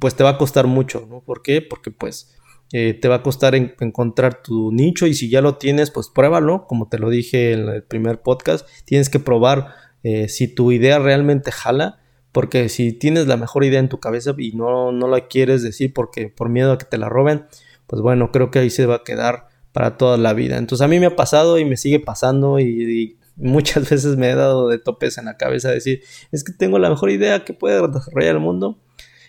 pues 0.00 0.16
te 0.16 0.24
va 0.24 0.30
a 0.30 0.38
costar 0.38 0.66
mucho, 0.66 1.06
¿no? 1.08 1.20
¿Por 1.20 1.40
qué? 1.40 1.62
Porque 1.62 1.92
pues 1.92 2.34
eh, 2.72 2.94
te 2.94 3.06
va 3.06 3.14
a 3.14 3.22
costar 3.22 3.54
encontrar 3.54 4.42
tu 4.42 4.72
nicho 4.72 5.06
y 5.06 5.14
si 5.14 5.30
ya 5.30 5.40
lo 5.40 5.56
tienes, 5.56 5.92
pues 5.92 6.08
pruébalo, 6.08 6.66
como 6.66 6.88
te 6.88 6.98
lo 6.98 7.10
dije 7.10 7.52
en 7.52 7.68
el 7.68 7.84
primer 7.84 8.22
podcast, 8.22 8.66
tienes 8.84 9.08
que 9.08 9.20
probar 9.20 9.68
eh, 10.02 10.28
si 10.28 10.48
tu 10.48 10.72
idea 10.72 10.98
realmente 10.98 11.52
jala, 11.52 12.00
porque 12.32 12.68
si 12.68 12.92
tienes 12.92 13.28
la 13.28 13.36
mejor 13.36 13.62
idea 13.62 13.78
en 13.78 13.88
tu 13.88 14.00
cabeza 14.00 14.34
y 14.36 14.50
no, 14.56 14.90
no 14.90 15.06
la 15.06 15.28
quieres 15.28 15.62
decir 15.62 15.92
porque 15.92 16.26
por 16.28 16.48
miedo 16.48 16.72
a 16.72 16.78
que 16.78 16.86
te 16.86 16.98
la 16.98 17.08
roben, 17.08 17.44
pues 17.86 18.02
bueno, 18.02 18.32
creo 18.32 18.50
que 18.50 18.58
ahí 18.58 18.70
se 18.70 18.86
va 18.86 18.96
a 18.96 19.04
quedar 19.04 19.46
para 19.70 19.96
toda 19.96 20.16
la 20.16 20.32
vida. 20.32 20.56
Entonces 20.56 20.84
a 20.84 20.88
mí 20.88 20.98
me 20.98 21.06
ha 21.06 21.14
pasado 21.14 21.56
y 21.56 21.64
me 21.64 21.76
sigue 21.76 22.00
pasando 22.00 22.58
y, 22.58 23.16
muchas 23.36 23.88
veces 23.90 24.16
me 24.16 24.30
he 24.30 24.34
dado 24.34 24.68
de 24.68 24.78
topes 24.78 25.18
en 25.18 25.26
la 25.26 25.36
cabeza 25.36 25.70
decir, 25.70 26.02
es 26.32 26.44
que 26.44 26.52
tengo 26.52 26.78
la 26.78 26.90
mejor 26.90 27.10
idea 27.10 27.44
que 27.44 27.54
puede 27.54 27.80
desarrollar 27.88 28.36
el 28.36 28.40
mundo 28.40 28.78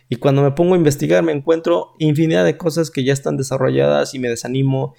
y 0.09 0.17
cuando 0.17 0.43
me 0.43 0.51
pongo 0.51 0.75
a 0.75 0.77
investigar 0.77 1.23
me 1.23 1.31
encuentro 1.31 1.93
infinidad 1.99 2.45
de 2.45 2.57
cosas 2.57 2.91
que 2.91 3.03
ya 3.03 3.13
están 3.13 3.37
desarrolladas 3.37 4.13
y 4.13 4.19
me 4.19 4.29
desanimo. 4.29 4.93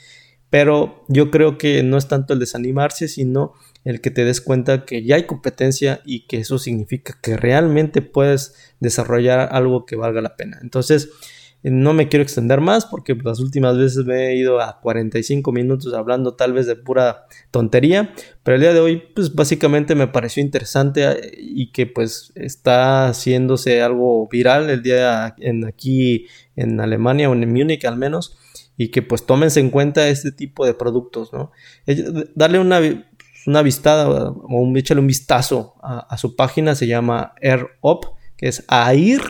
Pero 0.48 1.04
yo 1.08 1.30
creo 1.30 1.58
que 1.58 1.82
no 1.82 1.96
es 1.96 2.08
tanto 2.08 2.32
el 2.32 2.38
desanimarse, 2.38 3.08
sino 3.08 3.54
el 3.84 4.00
que 4.00 4.10
te 4.10 4.25
des 4.25 4.40
cuenta 4.40 4.84
que 4.84 5.04
ya 5.04 5.16
hay 5.16 5.25
competencia 5.25 6.00
y 6.04 6.26
que 6.26 6.38
eso 6.38 6.58
significa 6.58 7.18
que 7.20 7.36
realmente 7.36 8.00
puedes 8.00 8.54
desarrollar 8.80 9.48
algo 9.52 9.86
que 9.86 9.96
valga 9.96 10.20
la 10.20 10.36
pena. 10.36 10.58
Entonces, 10.62 11.10
no 11.70 11.92
me 11.94 12.08
quiero 12.08 12.23
extender 12.23 12.61
más 12.61 12.87
porque 12.87 13.14
las 13.14 13.40
últimas 13.40 13.76
veces 13.76 14.04
me 14.04 14.28
he 14.28 14.37
ido 14.37 14.61
a 14.61 14.80
45 14.80 15.50
minutos 15.52 15.94
hablando 15.94 16.35
tal 16.35 16.52
vez 16.52 16.66
de 16.66 16.76
pura 16.76 17.26
tontería, 17.50 18.14
pero 18.42 18.54
el 18.54 18.61
día 18.61 18.73
de 18.73 18.80
hoy 18.80 19.02
pues 19.14 19.35
básicamente 19.35 19.94
me 19.94 20.06
pareció 20.06 20.42
interesante 20.42 21.04
eh, 21.04 21.35
y 21.38 21.73
que 21.73 21.87
pues 21.87 22.32
está 22.35 23.08
haciéndose 23.08 23.82
algo 23.82 24.28
viral 24.28 24.70
el 24.70 24.82
día 24.82 25.35
en 25.38 25.64
aquí 25.64 26.26
en 26.54 26.80
Alemania 26.80 27.28
o 27.28 27.32
en 27.32 27.52
Múnich 27.52 27.85
al 27.85 27.96
menos 27.96 28.38
y 28.76 28.88
que 28.88 29.02
pues 29.02 29.25
tómense 29.26 29.61
en 29.61 29.70
cuenta 29.70 30.08
este 30.08 30.32
tipo 30.32 30.66
de 30.66 30.75
productos, 30.75 31.32
¿no? 31.32 31.50
Darle 32.35 32.58
una, 32.58 32.80
una 33.46 33.62
vistada 33.62 34.08
o 34.08 34.61
un, 34.61 34.76
échale 34.76 35.00
un 35.00 35.06
vistazo 35.06 35.75
a, 35.82 36.16
su 36.18 36.37
página, 36.37 36.75
se 36.75 36.87
llama 36.87 37.35
AirUp, 37.40 38.04
que 38.37 38.49
es 38.49 38.64
AIR 38.68 39.23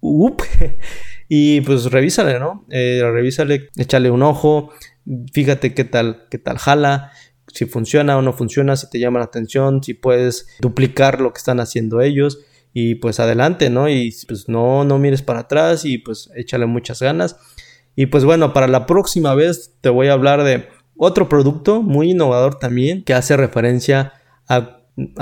UP 0.00 0.42
y 1.32 1.60
pues 1.60 1.84
revísale, 1.92 2.40
¿no? 2.40 2.66
Eh, 2.70 3.00
revísale, 3.04 3.68
échale 3.76 4.10
un 4.10 4.24
ojo, 4.24 4.72
fíjate 5.32 5.74
qué 5.74 5.84
tal, 5.84 6.26
qué 6.28 6.38
tal 6.38 6.58
jala, 6.58 7.12
si 7.46 7.66
funciona 7.66 8.18
o 8.18 8.22
no 8.22 8.32
funciona, 8.32 8.74
si 8.74 8.90
te 8.90 8.98
llama 8.98 9.20
la 9.20 9.26
atención, 9.26 9.80
si 9.80 9.94
puedes 9.94 10.48
duplicar 10.58 11.20
lo 11.20 11.32
que 11.32 11.38
están 11.38 11.60
haciendo 11.60 12.00
ellos 12.00 12.40
y 12.72 12.96
pues 12.96 13.20
adelante, 13.20 13.70
¿no? 13.70 13.88
Y 13.88 14.12
pues 14.26 14.48
no, 14.48 14.82
no 14.82 14.98
mires 14.98 15.22
para 15.22 15.40
atrás 15.40 15.84
y 15.84 15.98
pues 15.98 16.30
échale 16.34 16.66
muchas 16.66 17.00
ganas. 17.00 17.36
Y 17.94 18.06
pues 18.06 18.24
bueno, 18.24 18.52
para 18.52 18.66
la 18.66 18.86
próxima 18.86 19.32
vez 19.36 19.76
te 19.80 19.88
voy 19.88 20.08
a 20.08 20.14
hablar 20.14 20.42
de 20.42 20.66
otro 20.96 21.28
producto 21.28 21.80
muy 21.80 22.10
innovador 22.10 22.58
también 22.58 23.04
que 23.04 23.14
hace 23.14 23.36
referencia 23.36 24.14
a, 24.48 24.78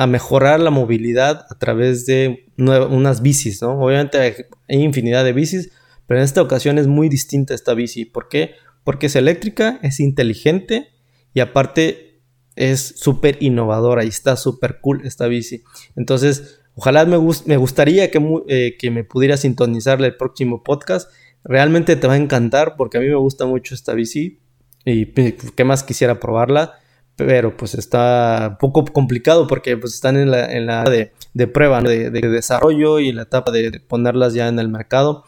mejorar 0.09 0.59
la 0.59 0.71
movilidad 0.71 1.45
a 1.51 1.59
través 1.59 2.07
de 2.07 2.47
unas 2.57 3.21
bicis, 3.21 3.61
¿no? 3.61 3.79
Obviamente 3.79 4.19
hay 4.19 4.83
infinidad 4.83 5.23
de 5.23 5.35
bicis, 5.35 5.71
pero 6.09 6.21
en 6.21 6.25
esta 6.25 6.41
ocasión 6.41 6.79
es 6.79 6.87
muy 6.87 7.11
distinta 7.11 7.55
esta 7.55 7.75
bici. 7.75 8.07
¿Por 8.07 8.29
qué? 8.29 8.55
Porque 8.83 9.07
es 9.07 9.15
eléctrica, 9.15 9.79
es 9.83 10.01
inteligente 10.01 10.89
y 11.35 11.41
aparte 11.41 12.23
es 12.57 12.95
súper 12.97 13.37
innovadora 13.41 14.05
y 14.05 14.09
está 14.09 14.37
súper 14.37 14.81
cool 14.81 15.03
esta 15.05 15.29
bici. 15.29 15.63
Entonces, 15.97 16.61
ojalá 16.75 17.05
me, 17.05 17.19
gustaría 17.19 18.11
que, 18.11 18.43
eh, 18.49 18.77
que 18.79 18.91
me 18.91 19.05
pudiera 19.05 19.37
sintonizar 19.37 20.01
el 20.03 20.17
próximo 20.17 20.65
podcast. 20.65 21.13
Realmente 21.45 21.95
te 21.95 22.07
va 22.07 22.15
a 22.15 22.17
encantar 22.17 22.77
porque 22.79 22.97
a 22.97 23.01
mí 23.03 23.07
me 23.07 23.17
gusta 23.17 23.45
mucho 23.45 23.75
esta 23.75 23.93
bici 23.93 24.41
y 24.87 25.13
qué 25.13 25.65
más 25.65 25.85
quisiera 25.85 26.19
probarla. 26.19 26.79
Pero 27.17 27.55
pues 27.55 27.75
está 27.75 28.49
un 28.53 28.57
poco 28.57 28.87
complicado 28.87 29.47
porque 29.47 29.77
pues 29.77 29.93
están 29.93 30.17
en 30.17 30.31
la, 30.31 30.51
en 30.51 30.65
la 30.65 30.85
de, 30.85 31.47
prueba, 31.49 31.83
de, 31.83 32.11
desarrollo 32.11 32.99
y 32.99 33.13
la 33.13 33.23
etapa 33.23 33.51
de 33.51 33.79
ponerlas 33.81 34.33
ya 34.33 34.49
en 34.49 34.59
el 34.59 34.71
mercado 34.71 35.25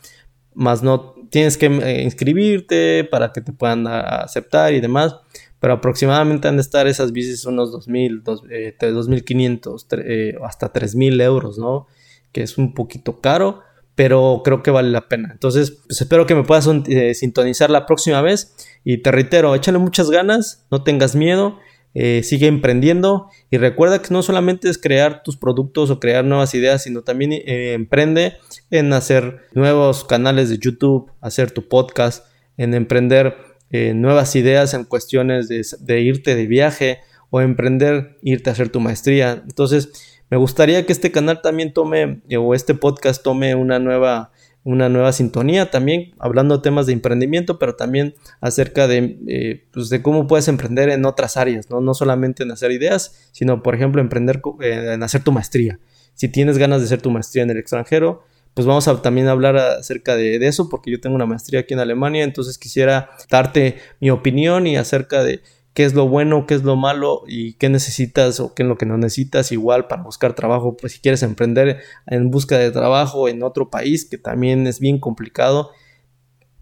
más 0.55 0.83
no 0.83 1.15
tienes 1.31 1.57
que 1.57 1.67
eh, 1.67 2.03
inscribirte 2.03 3.05
para 3.05 3.33
que 3.33 3.41
te 3.41 3.53
puedan 3.53 3.87
aceptar 3.87 4.75
y 4.75 4.81
demás. 4.81 5.17
Pero 5.59 5.75
aproximadamente 5.75 6.49
han 6.49 6.57
de 6.57 6.63
estar 6.63 6.87
esas 6.87 7.13
bicis 7.13 7.45
unos 7.45 7.71
2.000, 7.73 8.23
2.500, 8.23 9.87
eh, 10.05 10.35
hasta 10.43 10.73
3.000 10.73 11.23
euros, 11.23 11.59
¿no? 11.59 11.87
Que 12.33 12.43
es 12.43 12.57
un 12.57 12.73
poquito 12.73 13.21
caro, 13.21 13.61
pero 13.95 14.41
creo 14.43 14.63
que 14.63 14.71
vale 14.71 14.89
la 14.89 15.09
pena. 15.09 15.29
Entonces, 15.33 15.73
pues 15.87 16.01
espero 16.01 16.27
que 16.27 16.35
me 16.35 16.45
puedas 16.45 16.67
eh, 16.89 17.15
sintonizar 17.15 17.69
la 17.69 17.85
próxima 17.85 18.23
vez. 18.23 18.55
Y 18.85 18.99
te 18.99 19.13
reitero, 19.13 19.55
échale 19.55 19.77
muchas 19.77 20.11
ganas, 20.11 20.65
no 20.71 20.83
tengas 20.83 21.15
miedo 21.15 21.59
eh, 21.93 22.23
sigue 22.23 22.47
emprendiendo 22.47 23.29
y 23.51 23.57
recuerda 23.57 24.01
que 24.01 24.15
no 24.15 24.23
solamente 24.23 24.71
es 24.71 24.79
crear 24.79 25.23
tus 25.25 25.37
productos 25.37 25.91
o 25.91 25.99
crear 25.99 26.25
nuevas 26.25 26.55
ideas, 26.55 26.85
sino 26.85 27.03
también 27.03 27.33
eh, 27.33 27.73
emprende 27.73 28.37
en 28.71 28.93
hacer 28.93 29.41
nuevos 29.55 30.05
canales 30.05 30.51
de 30.51 30.59
YouTube, 30.59 31.11
hacer 31.21 31.51
tu 31.51 31.69
podcast, 31.69 32.27
en 32.57 32.75
emprender 32.75 33.37
eh, 33.71 33.93
nuevas 33.95 34.37
ideas 34.37 34.73
en 34.75 34.85
cuestiones 34.85 35.49
de, 35.49 35.67
de, 35.81 36.01
irte 36.01 36.37
de 36.37 36.47
viaje 36.47 37.01
o 37.31 37.41
emprender 37.41 38.19
irte 38.23 38.51
a 38.51 38.53
hacer 38.53 38.69
tu 38.69 38.79
maestría. 38.79 39.43
Entonces, 39.45 39.91
me 40.31 40.37
gustaría 40.37 40.87
que 40.87 40.93
este 40.93 41.11
canal 41.11 41.43
también 41.43 41.73
tome 41.73 42.21
o 42.39 42.55
este 42.55 42.75
podcast 42.75 43.23
tome 43.23 43.57
una 43.57 43.81
nueva 43.81 44.31
una 44.65 44.89
nueva 44.89 45.13
sintonía 45.13 45.71
también 45.71 46.13
hablando 46.19 46.57
de 46.57 46.63
temas 46.63 46.87
de 46.87 46.93
emprendimiento, 46.93 47.59
pero 47.59 47.77
también 47.77 48.15
acerca 48.41 48.87
de, 48.87 49.19
eh, 49.27 49.65
pues 49.73 49.89
de 49.89 50.03
cómo 50.03 50.27
puedes 50.27 50.49
emprender 50.49 50.91
en 50.91 51.05
otras 51.07 51.37
áreas, 51.37 51.71
¿no? 51.71 51.81
no 51.81 51.95
solamente 51.95 52.43
en 52.43 52.51
hacer 52.51 52.71
ideas, 52.71 53.31
sino 53.33 53.63
por 53.63 53.75
ejemplo 53.75 54.01
emprender 54.01 54.43
eh, 54.61 54.93
en 54.95 55.03
hacer 55.03 55.23
tu 55.23 55.33
maestría. 55.33 55.79
Si 56.15 56.29
tienes 56.29 56.59
ganas 56.59 56.81
de 56.81 56.87
hacer 56.87 57.01
tu 57.01 57.11
maestría 57.11 57.43
en 57.43 57.51
el 57.51 57.57
extranjero, 57.57 58.23
pues 58.53 58.67
vamos 58.67 58.89
a 58.89 59.01
también 59.01 59.29
hablar 59.29 59.57
acerca 59.57 60.17
de, 60.17 60.39
de 60.39 60.47
eso, 60.47 60.69
porque 60.69 60.91
yo 60.91 61.01
tengo 61.01 61.17
una 61.17 61.25
maestría 61.25 61.61
aquí 61.61 61.73
en 61.73 61.81
Alemania, 61.81 62.25
entonces 62.25 62.59
quisiera 62.59 63.11
darte 63.31 63.77
mi 64.01 64.11
opinión 64.11 64.67
y 64.67 64.77
acerca 64.77 65.23
de 65.23 65.41
qué 65.75 65.85
es 65.85 65.95
lo 65.95 66.09
bueno, 66.09 66.47
qué 66.47 66.55
es 66.55 66.63
lo 66.63 66.77
malo 66.77 67.23
y 67.27 67.55
qué 67.55 67.69
necesitas 67.69 68.41
o 68.41 68.55
qué 68.55 68.63
es 68.65 68.69
lo 68.69 68.77
que 68.77 68.87
no 68.87 68.97
necesitas 68.97 69.53
igual 69.53 69.87
para 69.87 70.03
buscar 70.03 70.35
trabajo, 70.35 70.77
pues 70.77 70.95
si 70.95 71.01
quieres 71.01 71.23
emprender 71.23 71.81
en 72.07 72.31
busca 72.31 72.59
de 72.59 72.71
trabajo 72.71 73.29
en 73.29 73.43
otro 73.43 73.71
país, 73.71 74.05
que 74.05 74.19
también 74.19 74.67
es 74.67 74.81
bien 74.81 74.99
complicado, 74.99 75.71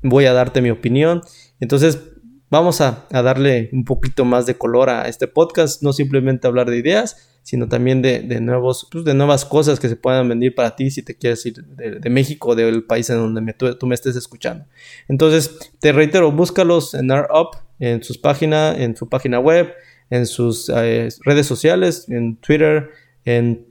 voy 0.02 0.26
a 0.26 0.32
darte 0.32 0.60
mi 0.60 0.70
opinión. 0.70 1.22
Entonces, 1.60 1.98
vamos 2.50 2.80
a, 2.80 3.06
darle 3.10 3.70
un 3.72 3.84
poquito 3.84 4.24
más 4.24 4.46
de 4.46 4.56
color 4.56 4.90
a 4.90 5.08
este 5.08 5.26
podcast, 5.26 5.82
no 5.82 5.92
simplemente 5.92 6.46
hablar 6.46 6.70
de 6.70 6.78
ideas, 6.78 7.37
sino 7.42 7.68
también 7.68 8.02
de, 8.02 8.40
nuevos, 8.40 8.86
pues, 8.90 9.04
de 9.04 9.14
nuevas 9.14 9.44
cosas 9.44 9.80
que 9.80 9.88
se 9.88 9.96
puedan 9.96 10.28
venir 10.28 10.54
para 10.54 10.76
ti 10.76 10.90
si 10.90 11.02
te 11.02 11.16
quieres 11.16 11.44
ir 11.46 11.64
de, 11.64 12.10
México, 12.10 12.54
del 12.54 12.84
país 12.84 13.08
en 13.10 13.16
donde 13.16 13.54
tú, 13.54 13.86
me 13.86 13.94
estés 13.94 14.16
escuchando. 14.16 14.66
Entonces, 15.08 15.58
te 15.80 15.92
reitero, 15.92 16.30
búscalos 16.30 16.92
en 16.94 17.10
AirUp, 17.10 17.54
en 17.78 18.02
sus 18.02 18.18
páginas, 18.18 18.78
en 18.78 18.96
su 18.96 19.08
página 19.08 19.38
web, 19.38 19.72
en 20.10 20.26
sus 20.26 20.70
eh, 20.74 21.08
redes 21.24 21.46
sociales, 21.46 22.06
en 22.08 22.36
Twitter, 22.36 22.90
en, 23.24 23.66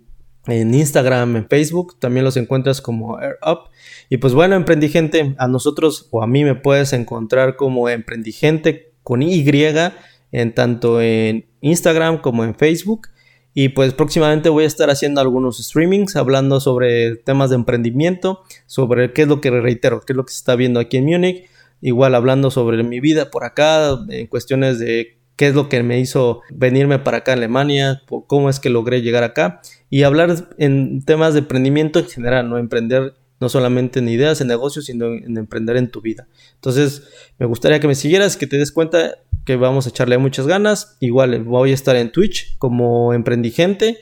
Instagram, 0.47 1.35
en 1.35 1.47
Facebook, 1.49 1.99
también 1.99 2.23
los 2.23 2.37
encuentras 2.37 2.81
como 2.81 3.17
AirUp. 3.17 3.69
Y 4.09 4.17
pues 4.17 4.33
bueno, 4.33 4.55
Emprendigente, 4.55 5.35
a 5.37 5.47
nosotros 5.47 6.07
o 6.11 6.23
a 6.23 6.27
mí 6.27 6.43
me 6.43 6.55
puedes 6.55 6.93
encontrar 6.93 7.57
como 7.57 7.89
Emprendigente 7.89 8.93
con 9.03 9.21
Y, 9.21 9.45
en 10.31 10.53
tanto 10.53 11.01
en 11.01 11.45
Instagram 11.61 12.21
como 12.21 12.43
en 12.43 12.55
Facebook. 12.55 13.07
Y 13.59 13.69
pues 13.69 13.91
próximamente 13.95 14.49
voy 14.49 14.65
a 14.65 14.67
estar 14.67 14.91
haciendo 14.91 15.19
algunos 15.19 15.57
streamings 15.57 16.15
hablando 16.15 16.59
sobre 16.59 17.15
temas 17.15 17.49
de 17.49 17.55
emprendimiento, 17.55 18.43
sobre 18.67 19.13
qué 19.13 19.23
es 19.23 19.27
lo 19.27 19.41
que 19.41 19.49
reitero, 19.49 20.01
qué 20.01 20.13
es 20.13 20.17
lo 20.17 20.25
que 20.25 20.31
se 20.31 20.37
está 20.37 20.55
viendo 20.55 20.79
aquí 20.79 20.97
en 20.97 21.05
Múnich. 21.05 21.49
Igual 21.81 22.13
hablando 22.13 22.51
sobre 22.51 22.83
mi 22.83 22.99
vida 22.99 23.31
por 23.31 23.45
acá, 23.45 23.97
en 24.09 24.27
cuestiones 24.27 24.77
de 24.77 25.17
qué 25.35 25.47
es 25.47 25.55
lo 25.55 25.69
que 25.69 25.81
me 25.81 25.99
hizo 25.99 26.41
venirme 26.51 26.99
para 26.99 27.17
acá 27.17 27.31
a 27.31 27.33
Alemania, 27.33 28.03
cómo 28.27 28.51
es 28.51 28.59
que 28.59 28.69
logré 28.69 29.01
llegar 29.01 29.23
acá 29.23 29.59
y 29.89 30.03
hablar 30.03 30.49
en 30.59 31.01
temas 31.01 31.33
de 31.33 31.39
emprendimiento 31.39 31.97
en 31.97 32.05
general, 32.05 32.47
no 32.47 32.59
emprender 32.59 33.15
no 33.39 33.49
solamente 33.49 33.99
en 33.99 34.09
ideas, 34.09 34.39
en 34.39 34.49
negocios, 34.49 34.85
sino 34.85 35.07
en 35.07 35.35
emprender 35.35 35.77
en 35.77 35.89
tu 35.89 36.01
vida. 36.01 36.27
Entonces, 36.55 37.03
me 37.39 37.45
gustaría 37.45 37.79
que 37.79 37.87
me 37.87 37.95
siguieras, 37.95 38.37
que 38.37 38.45
te 38.45 38.57
des 38.57 38.71
cuenta 38.71 39.15
que 39.47 39.55
vamos 39.55 39.85
a 39.87 39.89
echarle 39.89 40.17
muchas 40.17 40.45
ganas. 40.45 40.97
Igual 40.99 41.41
voy 41.45 41.71
a 41.71 41.73
estar 41.73 41.95
en 41.95 42.11
Twitch 42.11 42.57
como 42.57 43.13
emprendigente, 43.13 43.97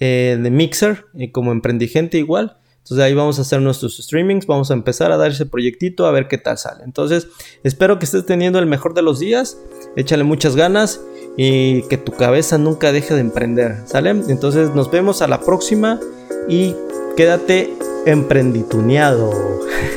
eh, 0.00 0.36
de 0.42 0.50
Mixer 0.50 1.06
eh, 1.16 1.30
como 1.30 1.52
emprendigente 1.52 2.18
igual. 2.18 2.58
Entonces 2.78 3.04
ahí 3.04 3.14
vamos 3.14 3.38
a 3.38 3.42
hacer 3.42 3.60
nuestros 3.60 3.96
streamings, 3.98 4.46
vamos 4.46 4.70
a 4.70 4.74
empezar 4.74 5.12
a 5.12 5.16
dar 5.16 5.30
ese 5.30 5.46
proyectito 5.46 6.06
a 6.06 6.10
ver 6.10 6.26
qué 6.26 6.36
tal 6.36 6.58
sale. 6.58 6.82
Entonces 6.84 7.28
espero 7.62 7.98
que 7.98 8.06
estés 8.06 8.26
teniendo 8.26 8.58
el 8.58 8.66
mejor 8.66 8.92
de 8.92 9.02
los 9.02 9.20
días, 9.20 9.58
échale 9.94 10.24
muchas 10.24 10.56
ganas 10.56 11.00
y 11.36 11.82
que 11.82 11.96
tu 11.96 12.12
cabeza 12.12 12.58
nunca 12.58 12.90
deje 12.90 13.14
de 13.14 13.20
emprender, 13.20 13.82
¿sale? 13.86 14.10
Entonces 14.10 14.74
nos 14.74 14.90
vemos 14.90 15.22
a 15.22 15.28
la 15.28 15.42
próxima 15.42 16.00
y 16.48 16.74
quédate 17.16 17.72
emprendituneado. 18.04 19.30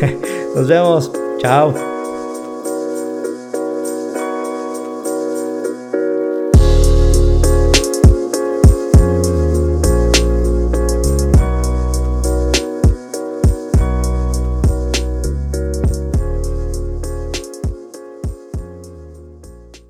nos 0.55 0.67
vemos, 0.67 1.11
chao. 1.39 2.00